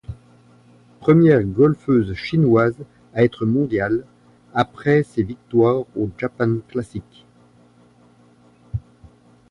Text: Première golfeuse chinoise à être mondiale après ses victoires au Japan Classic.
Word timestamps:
Première 0.99 1.43
golfeuse 1.43 2.15
chinoise 2.15 2.75
à 3.13 3.23
être 3.23 3.45
mondiale 3.45 4.03
après 4.51 5.03
ses 5.03 5.21
victoires 5.21 5.83
au 5.95 6.09
Japan 6.17 6.57
Classic. 6.69 7.23